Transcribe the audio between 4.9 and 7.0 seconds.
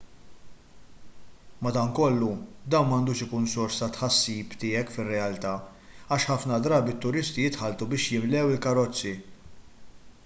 fir-realtà għax ħafna drabi